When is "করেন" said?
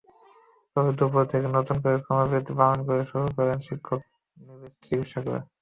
3.37-3.57